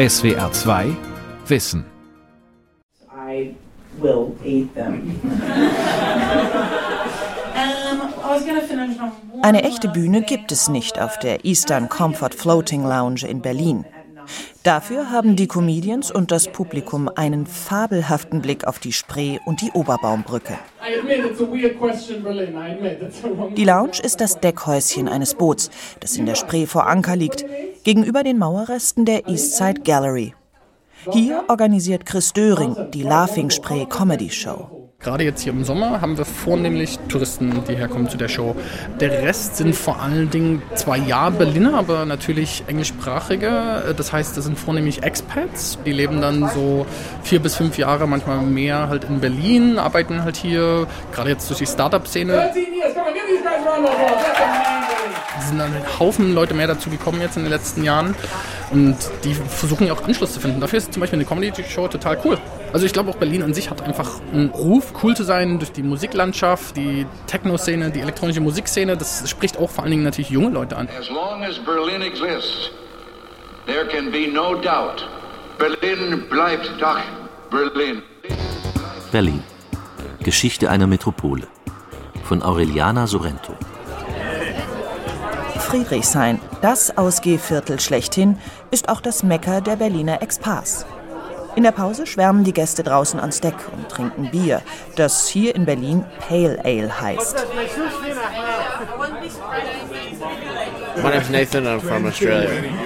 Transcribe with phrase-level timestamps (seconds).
[0.00, 0.96] SWR 2
[1.46, 1.84] Wissen.
[3.14, 3.54] I
[4.00, 5.20] will eat them.
[9.42, 13.84] Eine echte Bühne gibt es nicht auf der Eastern Comfort Floating Lounge in Berlin.
[14.62, 19.70] Dafür haben die Comedians und das Publikum einen fabelhaften Blick auf die Spree und die
[19.72, 20.58] Oberbaumbrücke.
[23.56, 25.70] Die Lounge ist das Deckhäuschen eines Boots,
[26.00, 27.44] das in der Spree vor Anker liegt,
[27.84, 30.34] gegenüber den Mauerresten der Eastside Gallery.
[31.12, 34.79] Hier organisiert Chris Döring die Laughing Spree Comedy Show.
[35.02, 38.54] Gerade jetzt hier im Sommer haben wir vornehmlich Touristen, die herkommen zu der Show.
[39.00, 43.94] Der Rest sind vor allen Dingen zwar ja Berliner, aber natürlich englischsprachige.
[43.96, 45.78] Das heißt, das sind vornehmlich Expats.
[45.86, 46.84] Die leben dann so
[47.22, 51.60] vier bis fünf Jahre, manchmal mehr halt in Berlin, arbeiten halt hier, gerade jetzt durch
[51.60, 52.50] die Startup-Szene.
[55.38, 58.14] Es sind dann ein Haufen Leute mehr dazu gekommen jetzt in den letzten Jahren
[58.70, 60.60] und die versuchen ja auch Anschluss zu finden.
[60.60, 62.36] Dafür ist zum Beispiel eine Comedy-Show total cool.
[62.72, 65.72] Also ich glaube auch Berlin an sich hat einfach einen Ruf, cool zu sein durch
[65.72, 68.96] die Musiklandschaft, die Techno-Szene, die elektronische Musikszene.
[68.96, 70.88] Das spricht auch vor allen Dingen natürlich junge Leute an.
[70.98, 72.70] As long as Berlin exists,
[73.66, 75.06] there can be no doubt.
[75.58, 76.98] Berlin bleibt doch
[77.50, 78.02] Berlin.
[79.10, 79.42] Berlin.
[80.22, 81.48] Geschichte einer Metropole.
[82.24, 83.54] Von Aureliana Sorrento.
[85.58, 88.38] Friedrichshain, das Ausgehviertel schlechthin,
[88.70, 90.86] ist auch das Mekka der Berliner Expats.
[91.56, 94.62] In der Pause schwärmen die Gäste draußen ans Deck und trinken Bier,
[94.96, 97.46] das hier in Berlin Pale Ale heißt.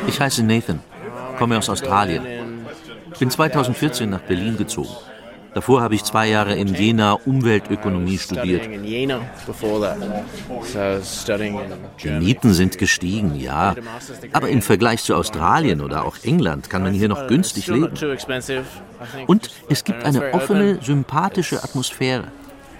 [0.07, 0.81] Ich heiße Nathan,
[1.39, 2.67] komme aus Australien.
[3.19, 4.95] Bin 2014 nach Berlin gezogen.
[5.55, 8.63] Davor habe ich zwei Jahre in Jena Umweltökonomie studiert.
[12.03, 13.75] Die Mieten sind gestiegen, ja.
[14.33, 17.95] Aber im Vergleich zu Australien oder auch England kann man hier noch günstig leben.
[19.27, 22.25] Und es gibt eine offene, sympathische Atmosphäre.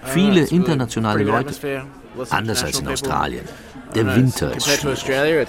[0.03, 1.85] Viele internationale Leute.
[2.29, 3.45] Anders als in Australien.
[3.93, 5.47] Der Winter ist schwierig.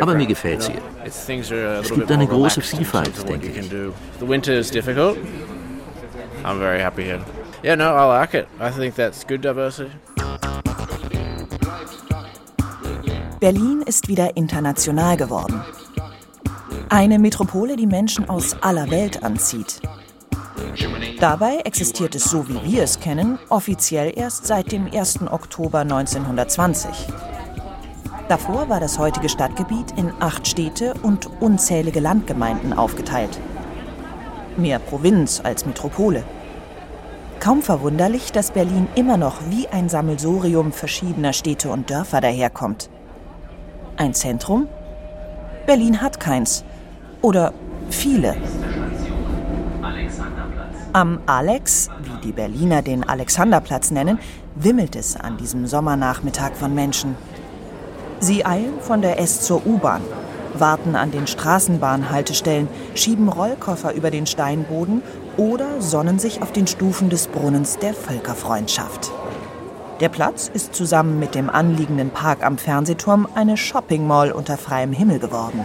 [0.00, 0.80] Aber mir gefällt es hier.
[1.82, 3.70] Es gibt eine große Vielfalt, denke ich.
[6.44, 7.20] I'm very happy here.
[7.62, 8.48] Yeah, no, I like it.
[8.58, 9.92] I think that's good diversity.
[13.38, 15.62] Berlin ist wieder international geworden.
[16.88, 19.80] Eine Metropole, die Menschen aus aller Welt anzieht.
[21.20, 25.22] Dabei existiert es so, wie wir es kennen, offiziell erst seit dem 1.
[25.30, 26.90] Oktober 1920.
[28.28, 33.38] Davor war das heutige Stadtgebiet in acht Städte und unzählige Landgemeinden aufgeteilt
[34.58, 36.24] mehr Provinz als Metropole.
[37.40, 42.88] Kaum verwunderlich, dass Berlin immer noch wie ein Sammelsurium verschiedener Städte und Dörfer daherkommt.
[43.96, 44.68] Ein Zentrum?
[45.66, 46.64] Berlin hat keins.
[47.20, 47.52] Oder
[47.90, 48.36] viele.
[50.92, 54.18] Am Alex, wie die Berliner den Alexanderplatz nennen,
[54.54, 57.16] wimmelt es an diesem Sommernachmittag von Menschen.
[58.20, 60.02] Sie eilen von der S zur U-Bahn,
[60.54, 65.02] warten an den Straßenbahnhaltestellen, schieben Rollkoffer über den Steinboden
[65.36, 69.10] oder sonnen sich auf den Stufen des Brunnens der Völkerfreundschaft.
[70.00, 74.92] Der Platz ist zusammen mit dem anliegenden Park am Fernsehturm eine Shopping Mall unter freiem
[74.92, 75.64] Himmel geworden.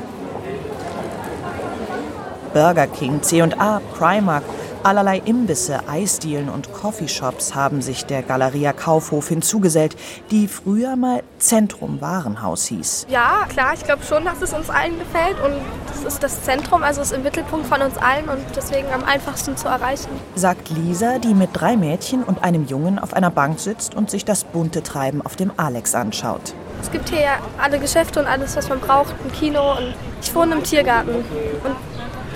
[2.54, 4.44] Burger King, C&A, Primark
[4.88, 9.98] Allerlei Imbisse, Eisdielen und Coffeeshops haben sich der Galeria Kaufhof hinzugesellt,
[10.32, 13.08] die früher mal Zentrum Warenhaus hieß.
[13.10, 15.56] Ja, klar, ich glaube schon, dass es uns allen gefällt und
[15.88, 19.58] das ist das Zentrum, also ist im Mittelpunkt von uns allen und deswegen am einfachsten
[19.58, 20.08] zu erreichen.
[20.36, 24.24] Sagt Lisa, die mit drei Mädchen und einem Jungen auf einer Bank sitzt und sich
[24.24, 26.54] das bunte Treiben auf dem Alex anschaut.
[26.82, 30.34] Es gibt hier ja alle Geschäfte und alles, was man braucht, ein Kino und ich
[30.34, 31.76] wohne im Tiergarten und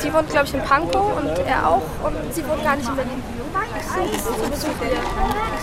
[0.01, 1.83] Sie wohnt, glaube ich, in Pankow und er auch.
[2.03, 3.23] Und sie wohnt gar nicht in Berlin.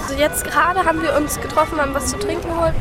[0.00, 2.74] Also jetzt gerade haben wir uns getroffen, haben was zu trinken geholt.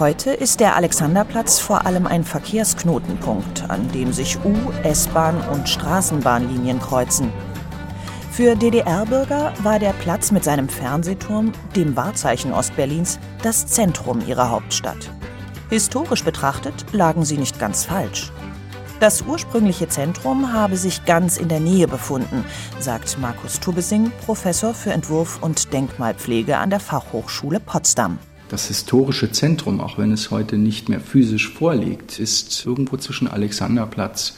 [0.00, 6.80] Heute ist der Alexanderplatz vor allem ein Verkehrsknotenpunkt, an dem sich U-, S-Bahn und Straßenbahnlinien
[6.80, 7.32] kreuzen.
[8.32, 15.10] Für DDR-Bürger war der Platz mit seinem Fernsehturm, dem Wahrzeichen Ostberlins, das Zentrum ihrer Hauptstadt.
[15.68, 18.32] Historisch betrachtet lagen sie nicht ganz falsch.
[19.02, 22.44] Das ursprüngliche Zentrum habe sich ganz in der Nähe befunden,
[22.78, 28.20] sagt Markus Tubesing, Professor für Entwurf und Denkmalpflege an der Fachhochschule Potsdam.
[28.48, 34.36] Das historische Zentrum, auch wenn es heute nicht mehr physisch vorliegt, ist irgendwo zwischen Alexanderplatz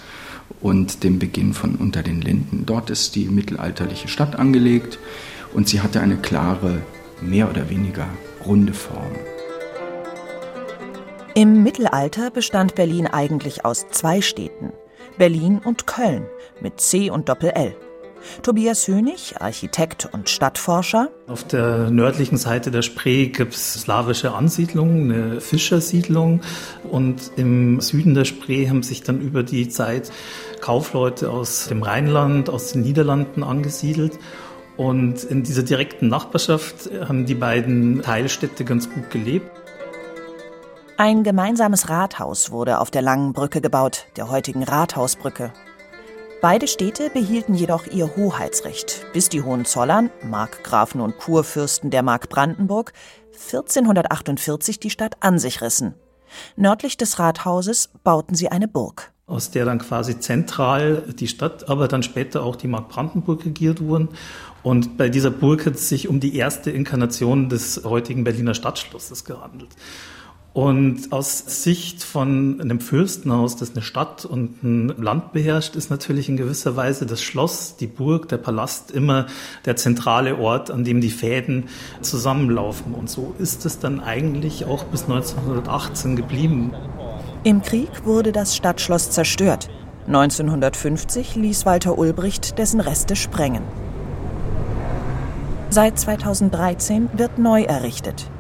[0.63, 2.65] und dem Beginn von Unter den Linden.
[2.65, 4.99] Dort ist die mittelalterliche Stadt angelegt
[5.53, 6.81] und sie hatte eine klare,
[7.21, 8.09] mehr oder weniger
[8.47, 9.13] runde Form.
[11.37, 14.73] Im Mittelalter bestand Berlin eigentlich aus zwei Städten,
[15.19, 16.27] Berlin und Köln
[16.61, 17.75] mit C und Doppel-L.
[18.45, 21.11] Tobias Hönig, Architekt und Stadtforscher.
[21.27, 26.41] Auf der nördlichen Seite der Spree gibt es slawische Ansiedlungen, eine Fischersiedlung.
[26.89, 30.13] Und im Süden der Spree haben sich dann über die Zeit
[30.61, 34.21] Kaufleute aus dem Rheinland, aus den Niederlanden angesiedelt.
[34.77, 39.51] Und in dieser direkten Nachbarschaft haben die beiden Teilstädte ganz gut gelebt.
[40.97, 45.53] Ein gemeinsames Rathaus wurde auf der langen Brücke gebaut, der heutigen Rathausbrücke.
[46.41, 52.93] Beide Städte behielten jedoch ihr Hoheitsrecht, bis die Hohenzollern, Markgrafen und Kurfürsten der Mark Brandenburg,
[53.33, 55.95] 1448 die Stadt an sich rissen.
[56.55, 59.11] Nördlich des Rathauses bauten sie eine Burg.
[59.27, 63.81] Aus der dann quasi zentral die Stadt, aber dann später auch die Mark Brandenburg regiert
[63.81, 64.11] wurden.
[64.63, 69.25] Und bei dieser Burg hat es sich um die erste Inkarnation des heutigen Berliner Stadtschlosses
[69.25, 69.71] gehandelt.
[70.55, 76.29] Und aus Sicht von einem Fürstenhaus, das eine Stadt und ein Land beherrscht, ist natürlich
[76.29, 79.27] in gewisser Weise das Schloss, die Burg, der Palast immer
[79.65, 81.65] der zentrale Ort, an dem die Fäden
[82.03, 82.95] zusammenlaufen.
[82.95, 86.73] Und so ist es dann eigentlich auch bis 1918 geblieben.
[87.43, 89.69] Im Krieg wurde das Stadtschloss zerstört.
[90.07, 93.65] 1950 ließ Walter Ulbricht dessen Reste sprengen.
[95.69, 98.31] Seit 2013 wird neu errichtet.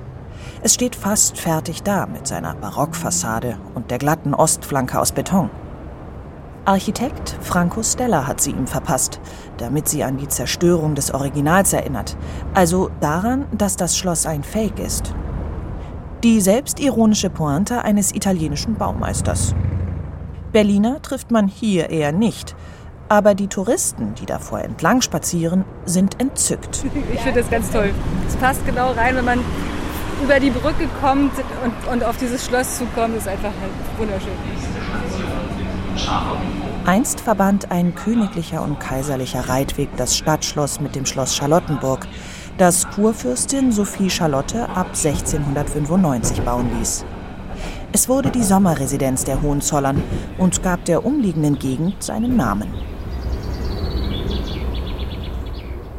[0.66, 5.50] Es steht fast fertig da mit seiner Barockfassade und der glatten Ostflanke aus Beton.
[6.64, 9.20] Architekt Franco Stella hat sie ihm verpasst,
[9.58, 12.16] damit sie an die Zerstörung des Originals erinnert,
[12.54, 15.12] also daran, dass das Schloss ein Fake ist.
[16.22, 19.54] Die selbstironische Pointe eines italienischen Baumeisters.
[20.50, 22.56] Berliner trifft man hier eher nicht,
[23.10, 26.86] aber die Touristen, die davor entlang spazieren, sind entzückt.
[27.12, 27.92] Ich finde das ganz toll.
[28.26, 29.40] Es passt genau rein, wenn man
[30.24, 31.32] über die Brücke kommt
[31.62, 34.32] und, und auf dieses Schloss zukommt, ist einfach halt wunderschön.
[36.86, 42.06] Einst verband ein königlicher und kaiserlicher Reitweg das Stadtschloss mit dem Schloss Charlottenburg,
[42.56, 47.04] das Kurfürstin Sophie Charlotte ab 1695 bauen ließ.
[47.92, 50.02] Es wurde die Sommerresidenz der Hohenzollern
[50.38, 52.68] und gab der umliegenden Gegend seinen Namen.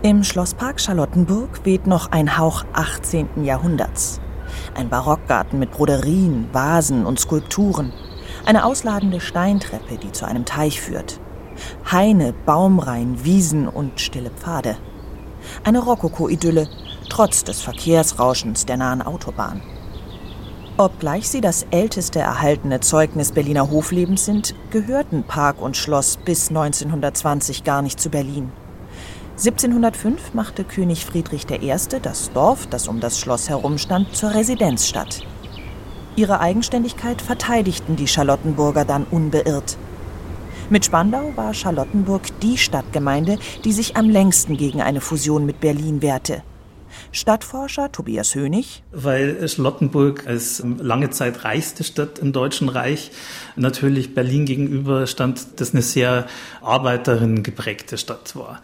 [0.06, 3.44] Im Schlosspark Charlottenburg weht noch ein Hauch 18.
[3.44, 4.22] Jahrhunderts.
[4.76, 7.92] Ein Barockgarten mit Broderien, Vasen und Skulpturen.
[8.46, 11.20] Eine ausladende Steintreppe, die zu einem Teich führt.
[11.92, 14.78] Haine, Baumreihen, Wiesen und stille Pfade.
[15.64, 16.70] Eine Rokoko-Idylle,
[17.10, 19.64] trotz des Verkehrsrauschens der nahen Autobahn.
[20.78, 27.64] Obgleich sie das älteste erhaltene Zeugnis Berliner Hoflebens sind, gehörten Park und Schloss bis 1920
[27.64, 28.52] gar nicht zu Berlin.
[29.38, 31.76] 1705 machte König Friedrich I.
[32.02, 35.28] das Dorf, das um das Schloss herumstand, zur Residenzstadt.
[36.16, 39.78] Ihre Eigenständigkeit verteidigten die Charlottenburger dann unbeirrt.
[40.70, 46.02] Mit Spandau war Charlottenburg die Stadtgemeinde, die sich am längsten gegen eine Fusion mit Berlin
[46.02, 46.42] wehrte.
[47.12, 48.84] Stadtforscher Tobias Hönig.
[48.94, 53.12] Weil Charlottenburg als lange Zeit reichste Stadt im Deutschen Reich
[53.58, 56.26] natürlich Berlin gegenüber stand, das eine sehr
[56.62, 58.62] arbeiterinnen geprägte Stadt war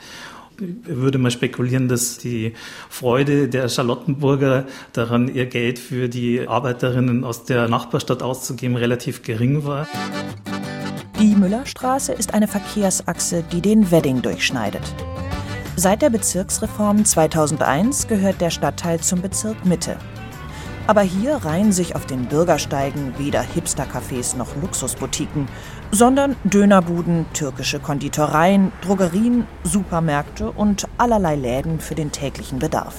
[0.84, 2.54] würde mal spekulieren, dass die
[2.90, 9.66] Freude der Charlottenburger daran, ihr Geld für die Arbeiterinnen aus der Nachbarstadt auszugeben, relativ gering
[9.66, 9.88] war.
[11.20, 14.82] Die Müllerstraße ist eine Verkehrsachse, die den Wedding durchschneidet.
[15.76, 19.98] Seit der Bezirksreform 2001 gehört der Stadtteil zum Bezirk Mitte.
[20.88, 25.48] Aber hier reihen sich auf den Bürgersteigen weder Hipstercafés noch Luxusboutiquen,
[25.92, 32.96] sondern Dönerbuden, türkische Konditoreien, Drogerien, Supermärkte und allerlei Läden für den täglichen Bedarf.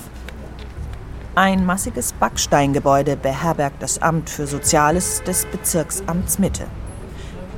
[1.35, 6.67] Ein massiges Backsteingebäude beherbergt das Amt für Soziales des Bezirksamts Mitte.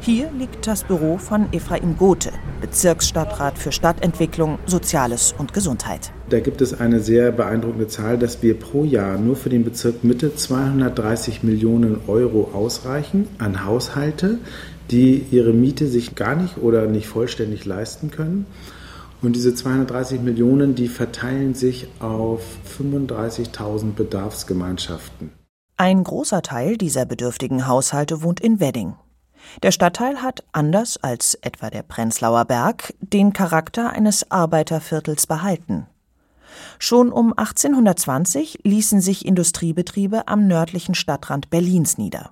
[0.04, 2.30] Hier liegt das Büro von Ephraim Gothe,
[2.60, 6.12] Bezirksstadtrat für Stadtentwicklung, Soziales und Gesundheit.
[6.28, 10.04] Da gibt es eine sehr beeindruckende Zahl, dass wir pro Jahr nur für den Bezirk
[10.04, 14.40] Mitte 230 Millionen Euro ausreichen an Haushalte,
[14.90, 18.44] die ihre Miete sich gar nicht oder nicht vollständig leisten können.
[19.22, 22.42] Und diese 230 Millionen, die verteilen sich auf
[22.78, 25.32] 35.000 Bedarfsgemeinschaften.
[25.78, 28.96] Ein großer Teil dieser bedürftigen Haushalte wohnt in Wedding.
[29.62, 35.86] Der Stadtteil hat, anders als etwa der Prenzlauer Berg, den Charakter eines Arbeiterviertels behalten.
[36.78, 42.30] Schon um 1820 ließen sich Industriebetriebe am nördlichen Stadtrand Berlins nieder.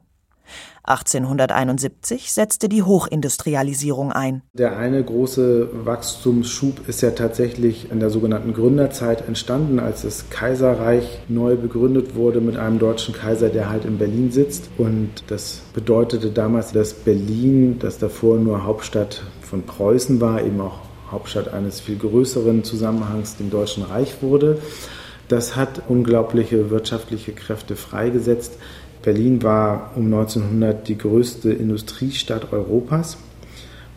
[0.85, 4.43] 1871 setzte die Hochindustrialisierung ein.
[4.53, 11.21] Der eine große Wachstumsschub ist ja tatsächlich in der sogenannten Gründerzeit entstanden, als das Kaiserreich
[11.29, 14.71] neu begründet wurde mit einem deutschen Kaiser, der halt in Berlin sitzt.
[14.77, 20.81] Und das bedeutete damals, dass Berlin, das davor nur Hauptstadt von Preußen war, eben auch
[21.13, 24.59] Hauptstadt eines viel größeren Zusammenhangs, dem Deutschen Reich wurde.
[25.29, 28.59] Das hat unglaubliche wirtschaftliche Kräfte freigesetzt.
[29.03, 33.17] Berlin war um 1900 die größte Industriestadt Europas,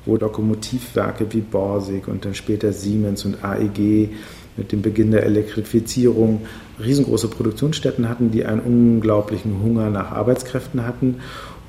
[0.05, 4.09] wo Lokomotivwerke wie Borsig und dann später Siemens und AEG
[4.57, 6.41] mit dem Beginn der Elektrifizierung
[6.83, 11.17] riesengroße Produktionsstätten hatten, die einen unglaublichen Hunger nach Arbeitskräften hatten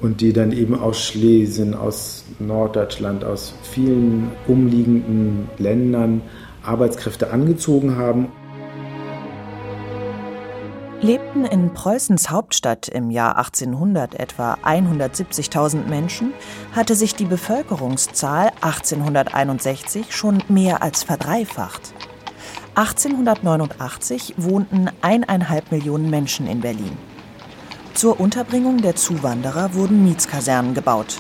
[0.01, 6.23] und die dann eben aus Schlesien, aus Norddeutschland, aus vielen umliegenden Ländern
[6.63, 8.29] Arbeitskräfte angezogen haben
[11.01, 16.33] lebten in Preußens Hauptstadt im Jahr 1800 etwa 170.000 Menschen,
[16.73, 21.93] hatte sich die Bevölkerungszahl 1861 schon mehr als verdreifacht.
[22.75, 26.97] 1889 wohnten eineinhalb Millionen Menschen in Berlin.
[27.95, 31.17] Zur Unterbringung der Zuwanderer wurden Mietskasernen gebaut.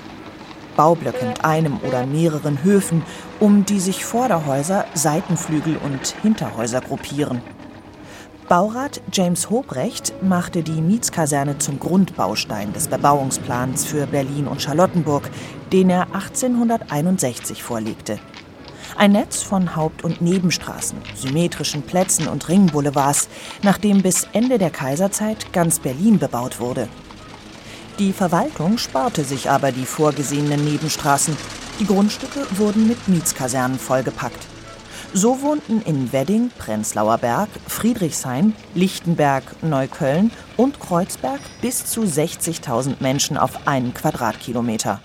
[0.76, 3.02] Baublöcke mit einem oder mehreren Höfen,
[3.40, 7.40] um die sich Vorderhäuser, Seitenflügel und Hinterhäuser gruppieren.
[8.48, 15.28] Baurat James Hobrecht machte die Mietskaserne zum Grundbaustein des Bebauungsplans für Berlin und Charlottenburg,
[15.72, 18.20] den er 1861 vorlegte.
[18.96, 23.28] Ein Netz von Haupt- und Nebenstraßen, symmetrischen Plätzen und Ringboulevards,
[23.62, 26.88] nach dem bis Ende der Kaiserzeit ganz Berlin bebaut wurde.
[27.98, 31.36] Die Verwaltung sparte sich aber die vorgesehenen Nebenstraßen.
[31.80, 34.55] Die Grundstücke wurden mit Mietskasernen vollgepackt.
[35.14, 43.36] So wohnten in Wedding, Prenzlauer Berg, Friedrichshain, Lichtenberg, Neukölln und Kreuzberg bis zu 60.000 Menschen
[43.36, 45.00] auf einen Quadratkilometer.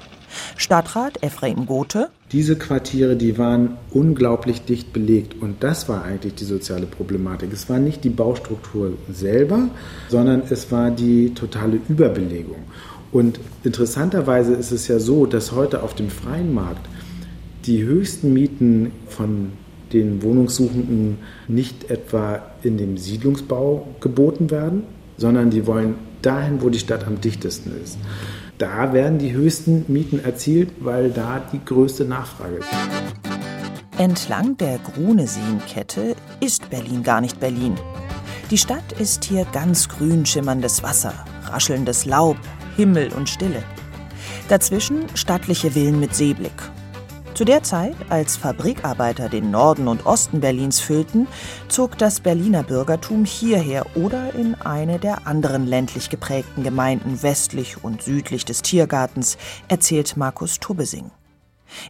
[0.57, 2.09] Stadtrat Ephraim Gothe.
[2.31, 7.51] Diese Quartiere, die waren unglaublich dicht belegt und das war eigentlich die soziale Problematik.
[7.51, 9.69] Es war nicht die Baustruktur selber,
[10.09, 12.63] sondern es war die totale Überbelegung.
[13.11, 16.87] Und interessanterweise ist es ja so, dass heute auf dem freien Markt
[17.65, 19.51] die höchsten Mieten von
[19.93, 21.17] den Wohnungssuchenden
[21.47, 24.83] nicht etwa in dem Siedlungsbau geboten werden,
[25.17, 27.97] sondern die wollen dahin, wo die Stadt am dichtesten ist.
[28.57, 32.67] Da werden die höchsten Mieten erzielt, weil da die größte Nachfrage ist.
[33.97, 37.75] Entlang der Grune-Seen-Kette ist Berlin gar nicht Berlin.
[38.49, 41.13] Die Stadt ist hier ganz grün schimmerndes Wasser,
[41.45, 42.37] raschelndes Laub,
[42.75, 43.63] Himmel und Stille.
[44.47, 46.51] Dazwischen stattliche Villen mit Seeblick
[47.41, 51.25] zu der Zeit, als Fabrikarbeiter den Norden und Osten Berlins füllten,
[51.69, 58.03] zog das Berliner Bürgertum hierher oder in eine der anderen ländlich geprägten Gemeinden westlich und
[58.03, 61.09] südlich des Tiergartens, erzählt Markus Tubbesing.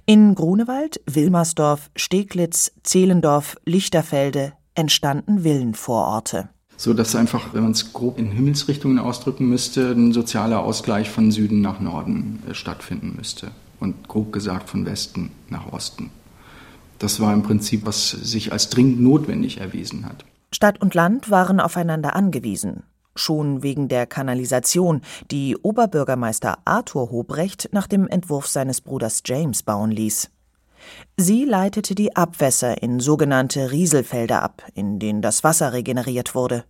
[0.06, 8.18] In Grunewald, Wilmersdorf, Steglitz, Zehlendorf, Lichterfelde entstanden Villenvororte so dass einfach, wenn man es grob
[8.18, 14.08] in Himmelsrichtungen ausdrücken müsste, ein sozialer Ausgleich von Süden nach Norden äh, stattfinden müsste und
[14.08, 16.12] grob gesagt von Westen nach Osten.
[17.00, 20.24] Das war im Prinzip, was sich als dringend notwendig erwiesen hat.
[20.54, 22.84] Stadt und Land waren aufeinander angewiesen.
[23.16, 29.92] Schon wegen der Kanalisation, die Oberbürgermeister Arthur Hobrecht nach dem Entwurf seines Bruders James bauen
[29.92, 30.30] ließ.
[31.18, 36.64] Sie leitete die Abwässer in sogenannte Rieselfelder ab, in denen das Wasser regeneriert wurde.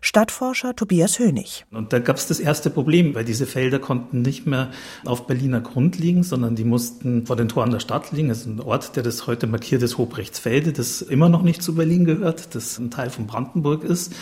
[0.00, 1.66] Stadtforscher Tobias Hönig.
[1.70, 4.70] Und da gab es das erste Problem, weil diese Felder konnten nicht mehr
[5.04, 8.28] auf Berliner Grund liegen, sondern die mussten vor den Toren der Stadt liegen.
[8.28, 11.74] Das ist ein Ort, der das heute markiert ist, Hobrechtsfelde, das immer noch nicht zu
[11.74, 14.14] Berlin gehört, das ein Teil von Brandenburg ist.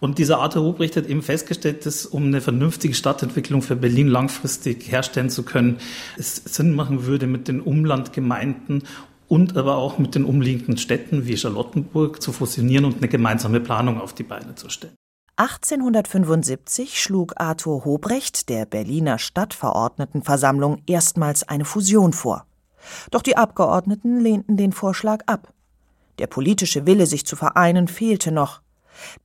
[0.00, 4.90] Und dieser Arthur Hobrecht hat eben festgestellt, dass um eine vernünftige Stadtentwicklung für Berlin langfristig
[4.92, 5.78] herstellen zu können,
[6.16, 8.84] es Sinn machen würde, mit den Umlandgemeinden
[9.28, 14.00] und aber auch mit den umliegenden Städten wie Charlottenburg zu fusionieren und eine gemeinsame Planung
[14.00, 14.94] auf die Beine zu stellen.
[15.36, 22.44] 1875 schlug Arthur Hobrecht der Berliner Stadtverordnetenversammlung erstmals eine Fusion vor.
[23.12, 25.52] Doch die Abgeordneten lehnten den Vorschlag ab.
[26.18, 28.62] Der politische Wille, sich zu vereinen, fehlte noch.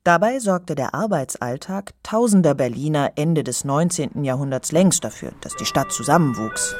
[0.03, 4.23] Dabei sorgte der Arbeitsalltag tausender Berliner Ende des 19.
[4.23, 6.75] Jahrhunderts längst dafür, dass die Stadt zusammenwuchs.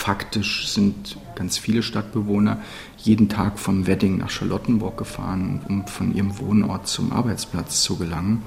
[0.00, 2.62] Faktisch sind ganz viele Stadtbewohner
[2.96, 8.42] jeden Tag vom Wedding nach Charlottenburg gefahren, um von ihrem Wohnort zum Arbeitsplatz zu gelangen.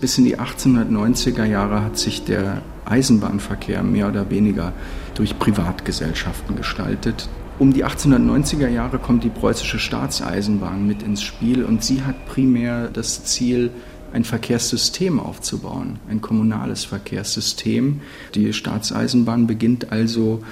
[0.00, 4.72] Bis in die 1890er Jahre hat sich der Eisenbahnverkehr mehr oder weniger
[5.14, 7.28] durch Privatgesellschaften gestaltet.
[7.60, 12.88] Um die 1890er Jahre kommt die preußische Staatseisenbahn mit ins Spiel und sie hat primär
[12.88, 13.70] das Ziel,
[14.12, 18.00] ein Verkehrssystem aufzubauen, ein kommunales Verkehrssystem.
[18.34, 20.42] Die Staatseisenbahn beginnt also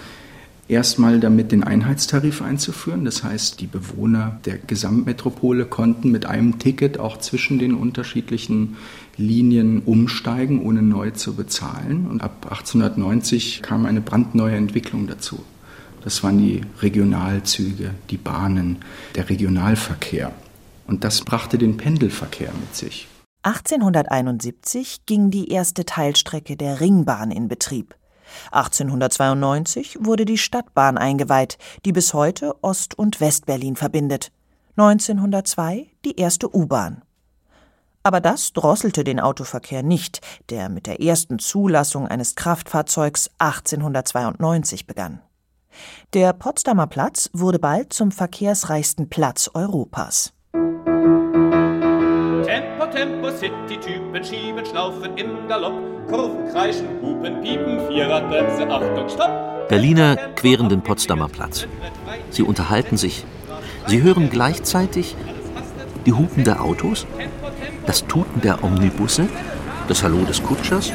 [0.71, 3.05] erstmal damit, den Einheitstarif einzuführen.
[3.05, 8.77] Das heißt, die Bewohner der Gesamtmetropole konnten mit einem Ticket auch zwischen den unterschiedlichen
[9.17, 12.07] Linien umsteigen, ohne neu zu bezahlen.
[12.07, 15.43] Und ab 1890 kam eine brandneue Entwicklung dazu.
[16.03, 18.79] Das waren die Regionalzüge, die Bahnen,
[19.17, 20.33] der Regionalverkehr.
[20.87, 23.07] Und das brachte den Pendelverkehr mit sich.
[23.43, 27.95] 1871 ging die erste Teilstrecke der Ringbahn in Betrieb.
[28.53, 34.33] 1892 wurde die Stadtbahn eingeweiht, die bis heute Ost- und Westberlin verbindet.
[34.77, 37.03] 1902 die erste U-Bahn.
[38.03, 45.21] Aber das drosselte den Autoverkehr nicht, der mit der ersten Zulassung eines Kraftfahrzeugs 1892 begann.
[46.15, 50.33] Der Potsdamer Platz wurde bald zum verkehrsreichsten Platz Europas.
[52.91, 59.69] Tempo, City-Typen schieben, schlaufen im Galopp, Kurven kreischen, Hupen, piepen, Vierradbremse, Achtung, Stopp!
[59.69, 61.67] Berliner queren den Potsdamer Platz.
[62.31, 63.25] Sie unterhalten sich.
[63.87, 65.15] Sie hören gleichzeitig
[66.05, 67.07] die Hupen der Autos,
[67.87, 69.29] das Tuten der Omnibusse,
[69.87, 70.93] das Hallo des Kutschers,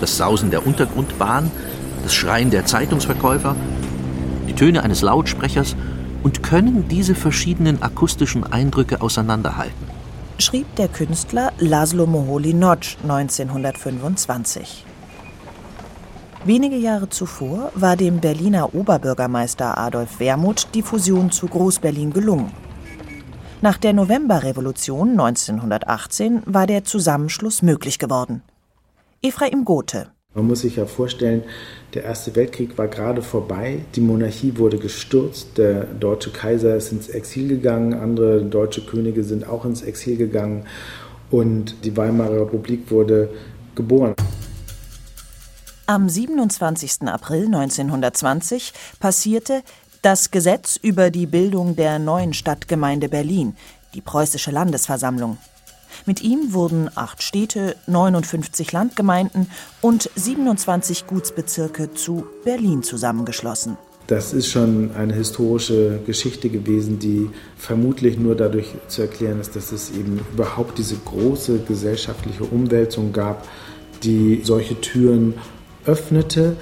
[0.00, 1.50] das Sausen der Untergrundbahn,
[2.02, 3.56] das Schreien der Zeitungsverkäufer,
[4.46, 5.76] die Töne eines Lautsprechers
[6.22, 9.87] und können diese verschiedenen akustischen Eindrücke auseinanderhalten
[10.40, 14.84] schrieb der Künstler Laszlo Moholy-Nagy 1925.
[16.44, 22.52] Wenige Jahre zuvor war dem Berliner Oberbürgermeister Adolf Wermuth die Fusion zu Groß-Berlin gelungen.
[23.60, 28.42] Nach der Novemberrevolution 1918 war der Zusammenschluss möglich geworden.
[29.20, 31.42] Ephraim Gothe man muss sich ja vorstellen,
[31.94, 37.08] der Erste Weltkrieg war gerade vorbei, die Monarchie wurde gestürzt, der deutsche Kaiser ist ins
[37.08, 40.64] Exil gegangen, andere deutsche Könige sind auch ins Exil gegangen
[41.32, 43.30] und die Weimarer Republik wurde
[43.74, 44.14] geboren.
[45.86, 47.08] Am 27.
[47.08, 49.62] April 1920 passierte
[50.02, 53.56] das Gesetz über die Bildung der neuen Stadtgemeinde Berlin,
[53.94, 55.36] die preußische Landesversammlung.
[56.06, 63.76] Mit ihm wurden acht Städte, 59 Landgemeinden und 27 Gutsbezirke zu Berlin zusammengeschlossen.
[64.08, 69.70] Das ist schon eine historische Geschichte gewesen, die vermutlich nur dadurch zu erklären ist, dass
[69.70, 73.46] es eben überhaupt diese große gesellschaftliche Umwälzung gab,
[74.02, 75.34] die solche Türen
[75.84, 76.56] öffnete,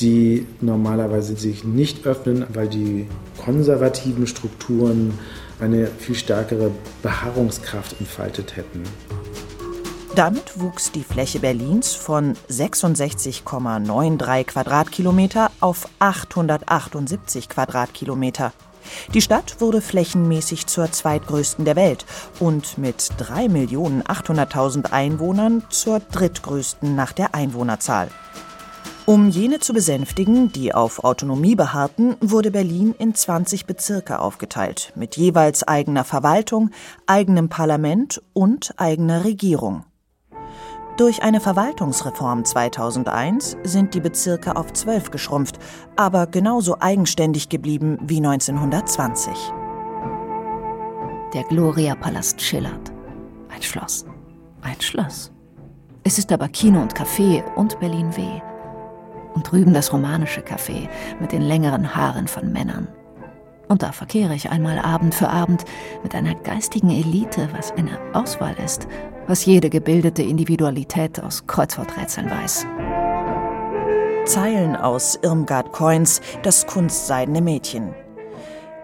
[0.00, 3.06] die normalerweise sich nicht öffnen, weil die
[3.42, 5.14] konservativen Strukturen
[5.60, 6.70] eine viel stärkere
[7.02, 8.82] Beharrungskraft entfaltet hätten.
[10.16, 18.52] Damit wuchs die Fläche Berlins von 66,93 Quadratkilometer auf 878 Quadratkilometer.
[19.14, 22.06] Die Stadt wurde flächenmäßig zur zweitgrößten der Welt
[22.40, 28.08] und mit 3.800.000 Einwohnern zur drittgrößten nach der Einwohnerzahl.
[29.10, 35.16] Um jene zu besänftigen, die auf Autonomie beharrten, wurde Berlin in 20 Bezirke aufgeteilt, mit
[35.16, 36.70] jeweils eigener Verwaltung,
[37.08, 39.84] eigenem Parlament und eigener Regierung.
[40.96, 45.58] Durch eine Verwaltungsreform 2001 sind die Bezirke auf zwölf geschrumpft,
[45.96, 49.32] aber genauso eigenständig geblieben wie 1920.
[51.34, 52.92] Der Gloria-Palast schillert.
[53.48, 54.04] Ein Schloss.
[54.62, 55.32] Ein Schloss.
[56.04, 58.40] Es ist aber Kino und Café und Berlin W
[59.34, 60.88] und drüben das romanische Café
[61.20, 62.88] mit den längeren Haaren von Männern.
[63.68, 65.64] Und da verkehre ich einmal Abend für Abend
[66.02, 68.88] mit einer geistigen Elite, was eine Auswahl ist,
[69.28, 72.66] was jede gebildete Individualität aus Kreuzworträtseln weiß.
[74.24, 77.94] Zeilen aus Irmgard Coins Das kunstseidene Mädchen.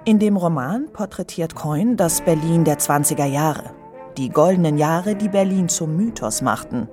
[0.04, 3.74] In dem Roman porträtiert Coin das Berlin der 20er Jahre.
[4.16, 6.88] Die goldenen Jahre, die Berlin zum Mythos machten.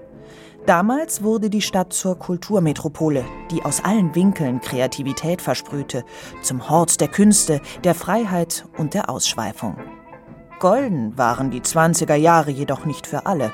[0.66, 6.06] Damals wurde die Stadt zur Kulturmetropole, die aus allen Winkeln Kreativität versprühte,
[6.42, 9.76] zum Hort der Künste, der Freiheit und der Ausschweifung.
[10.60, 13.52] Golden waren die 20er Jahre jedoch nicht für alle.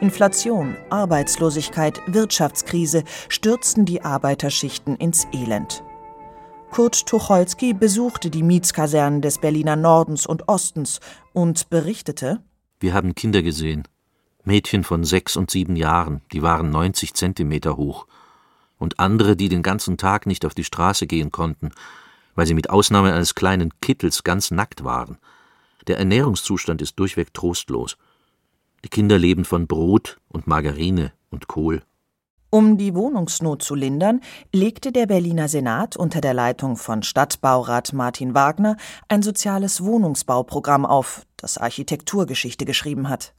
[0.00, 5.82] Inflation, Arbeitslosigkeit, Wirtschaftskrise stürzten die Arbeiterschichten ins Elend.
[6.70, 11.00] Kurt Tucholsky besuchte die Mietskasernen des Berliner Nordens und Ostens
[11.32, 12.42] und berichtete:
[12.80, 13.84] Wir haben Kinder gesehen,
[14.44, 18.06] Mädchen von sechs und sieben Jahren, die waren 90 Zentimeter hoch,
[18.78, 21.70] und andere, die den ganzen Tag nicht auf die Straße gehen konnten,
[22.34, 25.18] weil sie mit Ausnahme eines kleinen Kittels ganz nackt waren.
[25.86, 27.96] Der Ernährungszustand ist durchweg trostlos.
[28.84, 31.82] Die Kinder leben von Brot und Margarine und Kohl.
[32.50, 34.20] Um die Wohnungsnot zu lindern,
[34.52, 38.76] legte der Berliner Senat unter der Leitung von Stadtbaurat Martin Wagner
[39.08, 43.34] ein soziales Wohnungsbauprogramm auf, das Architekturgeschichte geschrieben hat.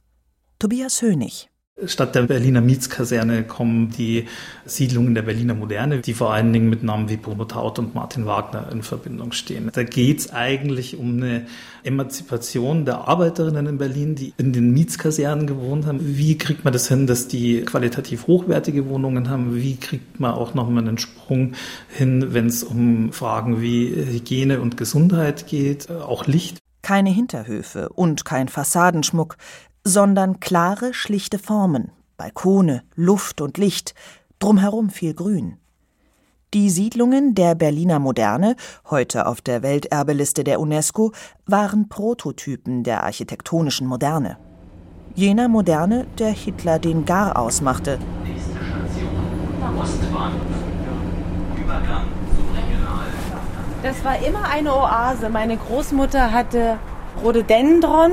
[0.58, 1.50] Tobias Hönig
[1.84, 4.26] Statt der Berliner Mietskaserne kommen die
[4.64, 8.24] Siedlungen der Berliner Moderne, die vor allen Dingen mit Namen wie Bruno Taut und Martin
[8.24, 9.68] Wagner in Verbindung stehen.
[9.70, 11.46] Da geht es eigentlich um eine
[11.84, 15.98] Emanzipation der Arbeiterinnen in Berlin, die in den Mietskasernen gewohnt haben.
[16.00, 19.54] Wie kriegt man das hin, dass die qualitativ hochwertige Wohnungen haben?
[19.56, 21.52] Wie kriegt man auch nochmal einen Sprung
[21.90, 26.56] hin, wenn es um Fragen wie Hygiene und Gesundheit geht, auch Licht?
[26.80, 29.36] Keine Hinterhöfe und kein Fassadenschmuck,
[29.86, 33.94] sondern klare, schlichte Formen, Balkone, Luft und Licht,
[34.40, 35.58] drumherum viel Grün.
[36.54, 38.56] Die Siedlungen der Berliner Moderne,
[38.90, 41.12] heute auf der Welterbeliste der UNESCO,
[41.46, 44.38] waren Prototypen der architektonischen Moderne.
[45.14, 48.00] Jener Moderne, der Hitler den Gar ausmachte.
[48.24, 50.40] Nächste Station, Ostbahnhof.
[51.62, 53.06] Übergang zum Regional.
[53.84, 55.28] Das war immer eine Oase.
[55.28, 56.78] Meine Großmutter hatte
[57.22, 58.12] Rhododendron,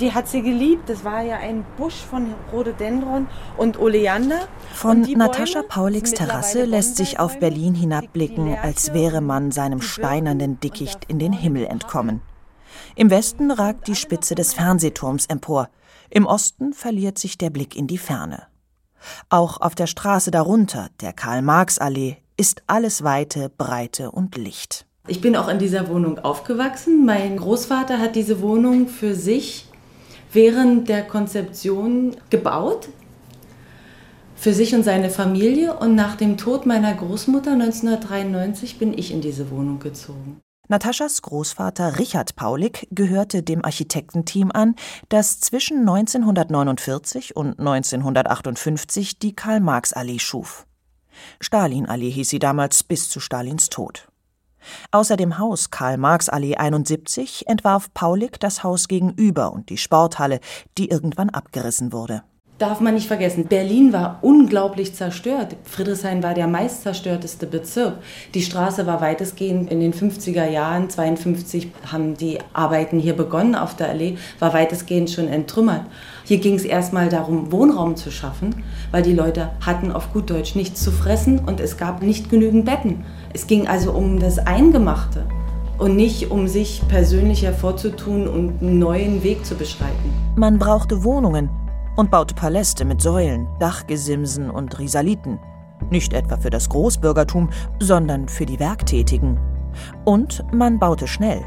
[0.00, 0.88] die hat sie geliebt.
[0.88, 3.26] Das war ja ein Busch von Rhododendron
[3.56, 4.48] und Oleander.
[4.72, 11.04] Von Natascha Pauliks Terrasse lässt sich auf Berlin hinabblicken, als wäre man seinem steinernen Dickicht
[11.08, 12.20] in den Himmel entkommen.
[12.94, 15.68] Im Westen ragt die Spitze des Fernsehturms empor.
[16.10, 18.44] Im Osten verliert sich der Blick in die Ferne.
[19.30, 24.86] Auch auf der Straße darunter, der Karl-Marx-Allee, ist alles Weite, Breite und Licht.
[25.08, 27.04] Ich bin auch in dieser Wohnung aufgewachsen.
[27.04, 29.71] Mein Großvater hat diese Wohnung für sich
[30.32, 32.88] während der Konzeption gebaut.
[34.34, 35.74] Für sich und seine Familie.
[35.74, 40.40] Und nach dem Tod meiner Großmutter 1993 bin ich in diese Wohnung gezogen.
[40.68, 44.74] Nataschas Großvater Richard Paulik gehörte dem Architektenteam an,
[45.08, 50.66] das zwischen 1949 und 1958 die Karl-Marx-Allee schuf.
[51.40, 54.08] Stalin-Allee hieß sie damals bis zu Stalins Tod.
[54.90, 60.40] Außer dem Haus Karl-Marx-Allee 71 entwarf Paulik das Haus gegenüber und die Sporthalle,
[60.78, 62.22] die irgendwann abgerissen wurde.
[62.62, 65.56] Darf man nicht vergessen, Berlin war unglaublich zerstört.
[65.64, 67.94] Friedrichshain war der meist zerstörteste Bezirk.
[68.34, 73.74] Die Straße war weitestgehend in den 50er Jahren, 52 haben die Arbeiten hier begonnen auf
[73.74, 75.86] der Allee, war weitestgehend schon entrümmert.
[76.22, 78.54] Hier ging es erstmal darum, Wohnraum zu schaffen,
[78.92, 82.64] weil die Leute hatten auf gut Deutsch nichts zu fressen und es gab nicht genügend
[82.64, 83.04] Betten.
[83.34, 85.26] Es ging also um das Eingemachte
[85.78, 90.14] und nicht um sich persönlich hervorzutun und einen neuen Weg zu beschreiten.
[90.36, 91.50] Man brauchte Wohnungen
[91.96, 95.38] und baute Paläste mit Säulen, Dachgesimsen und Risaliten.
[95.90, 97.50] Nicht etwa für das Großbürgertum,
[97.80, 99.38] sondern für die Werktätigen.
[100.04, 101.42] Und man baute schnell.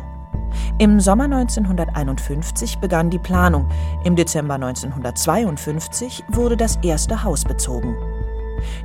[0.78, 3.70] Im Sommer 1951 begann die Planung.
[4.04, 7.96] Im Dezember 1952 wurde das erste Haus bezogen.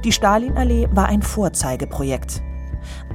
[0.05, 2.43] Die Stalinallee war ein Vorzeigeprojekt.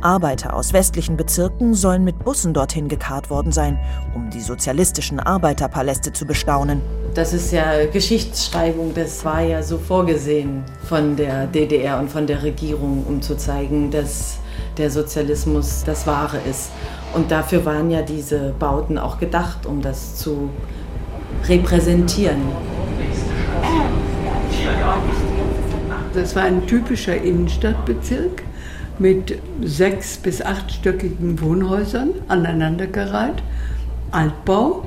[0.01, 3.79] Arbeiter aus westlichen Bezirken sollen mit Bussen dorthin gekarrt worden sein,
[4.13, 6.81] um die sozialistischen Arbeiterpaläste zu bestaunen.
[7.13, 12.43] Das ist ja Geschichtsschreibung, das war ja so vorgesehen von der DDR und von der
[12.43, 14.37] Regierung, um zu zeigen, dass
[14.77, 16.71] der Sozialismus das Wahre ist.
[17.13, 20.49] Und dafür waren ja diese Bauten auch gedacht, um das zu
[21.47, 22.41] repräsentieren.
[26.13, 28.43] Das war ein typischer Innenstadtbezirk
[28.99, 33.43] mit sechs- bis achtstöckigen Wohnhäusern aneinandergereiht,
[34.11, 34.85] Altbau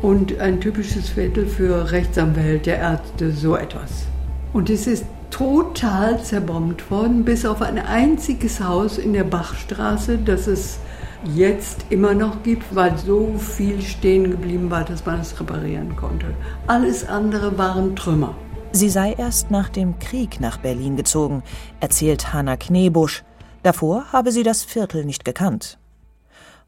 [0.00, 4.06] und ein typisches Viertel für Rechtsanwälte, Ärzte, so etwas.
[4.52, 10.46] Und es ist total zerbombt worden, bis auf ein einziges Haus in der Bachstraße, das
[10.46, 10.78] es
[11.24, 16.26] jetzt immer noch gibt, weil so viel stehen geblieben war, dass man es reparieren konnte.
[16.66, 18.34] Alles andere waren Trümmer.
[18.72, 21.42] Sie sei erst nach dem Krieg nach Berlin gezogen,
[21.80, 23.22] erzählt Hanna Knebusch,
[23.62, 25.78] Davor habe sie das Viertel nicht gekannt.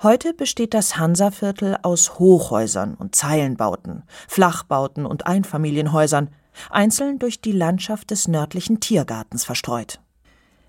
[0.03, 6.31] Heute besteht das Hansaviertel aus Hochhäusern und Zeilenbauten, Flachbauten und Einfamilienhäusern,
[6.71, 10.01] einzeln durch die Landschaft des nördlichen Tiergartens verstreut.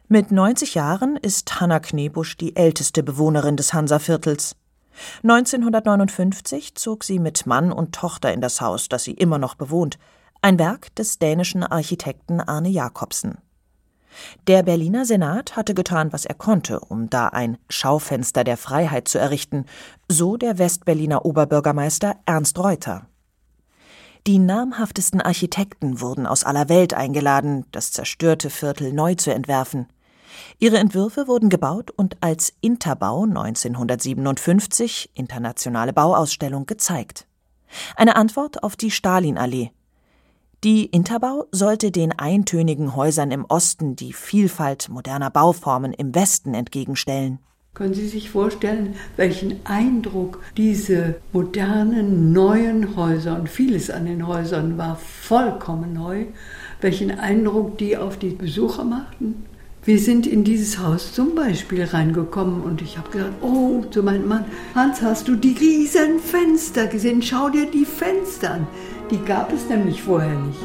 [0.07, 4.55] Mit 90 Jahren ist Hanna Knebusch die älteste Bewohnerin des Hansaviertels.
[5.23, 9.97] 1959 zog sie mit Mann und Tochter in das Haus, das sie immer noch bewohnt,
[10.41, 13.39] ein Werk des dänischen Architekten Arne Jacobsen.
[14.47, 19.19] Der Berliner Senat hatte getan, was er konnte, um da ein Schaufenster der Freiheit zu
[19.19, 19.65] errichten,
[20.09, 23.07] so der Westberliner Oberbürgermeister Ernst Reuter.
[24.27, 29.87] Die namhaftesten Architekten wurden aus aller Welt eingeladen, das zerstörte Viertel neu zu entwerfen.
[30.57, 37.27] Ihre Entwürfe wurden gebaut und als Interbau 1957 Internationale Bauausstellung gezeigt.
[37.95, 39.71] Eine Antwort auf die Stalinallee,
[40.65, 47.37] die Interbau sollte den eintönigen Häusern im Osten die Vielfalt moderner Bauformen im Westen entgegenstellen.
[47.75, 54.79] Können Sie sich vorstellen, welchen Eindruck diese modernen, neuen Häuser, und vieles an den Häusern
[54.79, 56.25] war vollkommen neu,
[56.81, 59.45] welchen Eindruck die auf die Besucher machten?
[59.83, 64.27] Wir sind in dieses Haus zum Beispiel reingekommen und ich habe gesagt, oh, zu meinem
[64.27, 67.21] Mann, Hans, hast du die riesen Fenster gesehen?
[67.21, 68.67] Schau dir die Fenster an.
[69.11, 70.59] Die gab es nämlich vorher nicht.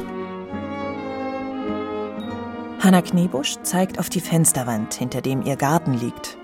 [2.79, 6.37] Hanna Knebusch zeigt auf die Fensterwand, hinter dem ihr Garten liegt.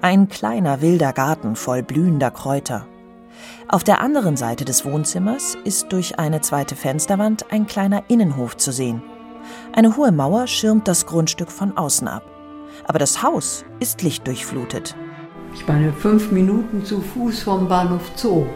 [0.00, 2.86] Ein kleiner wilder Garten voll blühender Kräuter.
[3.68, 8.72] Auf der anderen Seite des Wohnzimmers ist durch eine zweite Fensterwand ein kleiner Innenhof zu
[8.72, 9.02] sehen.
[9.74, 12.24] Eine hohe Mauer schirmt das Grundstück von außen ab.
[12.86, 14.96] Aber das Haus ist lichtdurchflutet.
[15.54, 18.46] Ich meine, fünf Minuten zu Fuß vom Bahnhof Zoo.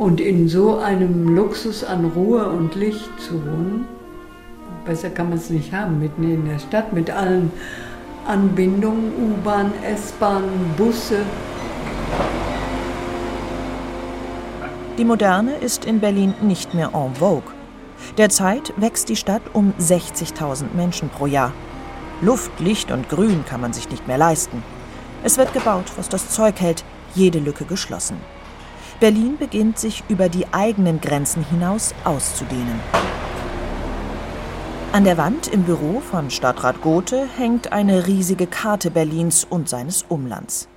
[0.00, 3.86] Und in so einem Luxus an Ruhe und Licht zu wohnen,
[4.86, 7.52] besser kann man es nicht haben, mitten in der Stadt mit allen
[8.26, 10.44] Anbindungen, U-Bahn, S-Bahn,
[10.78, 11.18] Busse.
[14.96, 17.52] Die Moderne ist in Berlin nicht mehr en vogue.
[18.16, 21.52] Derzeit wächst die Stadt um 60.000 Menschen pro Jahr.
[22.22, 24.62] Luft, Licht und Grün kann man sich nicht mehr leisten.
[25.24, 26.84] Es wird gebaut, was das Zeug hält,
[27.14, 28.16] jede Lücke geschlossen.
[29.00, 32.78] Berlin beginnt sich über die eigenen Grenzen hinaus auszudehnen.
[34.92, 40.04] An der Wand im Büro von Stadtrat Gothe hängt eine riesige Karte Berlins und seines
[40.06, 40.68] Umlands.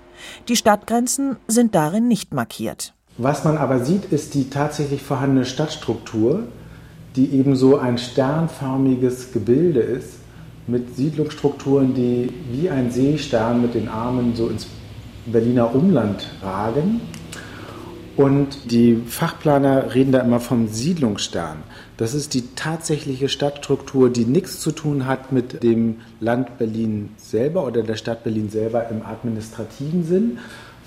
[0.47, 2.93] Die Stadtgrenzen sind darin nicht markiert.
[3.17, 6.43] Was man aber sieht, ist die tatsächlich vorhandene Stadtstruktur,
[7.17, 10.19] die eben so ein sternförmiges Gebilde ist,
[10.65, 14.65] mit Siedlungsstrukturen, die wie ein Seestern mit den Armen so ins
[15.25, 17.01] Berliner Umland ragen.
[18.15, 21.63] Und die Fachplaner reden da immer vom Siedlungsstern.
[21.97, 27.65] Das ist die tatsächliche Stadtstruktur, die nichts zu tun hat mit dem Land Berlin selber
[27.65, 30.37] oder der Stadt Berlin selber im administrativen Sinn,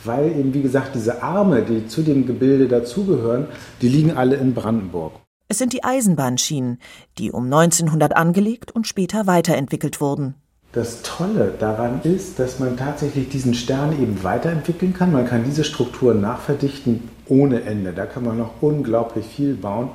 [0.04, 3.48] weil eben, wie gesagt, diese Arme, die zu dem Gebilde dazugehören,
[3.82, 5.14] die liegen alle in Brandenburg.
[5.48, 6.78] Es sind die Eisenbahnschienen,
[7.18, 10.34] die um 1900 angelegt und später weiterentwickelt wurden.
[10.72, 15.12] Das Tolle daran ist, dass man tatsächlich diesen Stern eben weiterentwickeln kann.
[15.12, 17.92] Man kann diese Strukturen nachverdichten ohne Ende.
[17.92, 19.90] Da kann man noch unglaublich viel bauen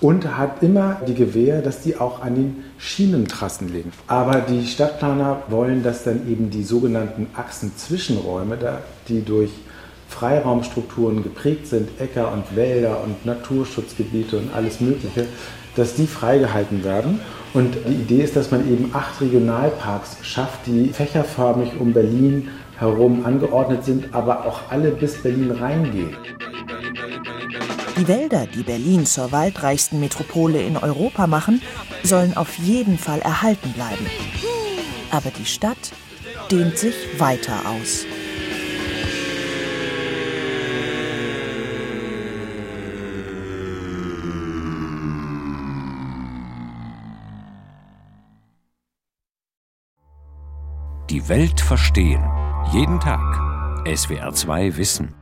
[0.00, 3.92] und hat immer die Gewähr, dass die auch an den Schienentrassen liegen.
[4.08, 8.58] Aber die Stadtplaner wollen, dass dann eben die sogenannten Achsenzwischenräume,
[9.08, 9.50] die durch
[10.08, 15.26] Freiraumstrukturen geprägt sind, Äcker und Wälder und Naturschutzgebiete und alles Mögliche,
[15.76, 17.20] dass die freigehalten werden.
[17.54, 23.24] Und die Idee ist, dass man eben acht Regionalparks schafft, die fächerförmig um Berlin herum
[23.24, 26.16] angeordnet sind, aber auch alle bis Berlin reingehen.
[27.98, 31.60] Die Wälder, die Berlin zur waldreichsten Metropole in Europa machen,
[32.02, 34.06] sollen auf jeden Fall erhalten bleiben.
[35.10, 35.92] Aber die Stadt
[36.50, 38.06] dehnt sich weiter aus.
[51.10, 52.24] Die Welt verstehen.
[52.72, 53.20] Jeden Tag.
[53.84, 55.21] SWR2 Wissen.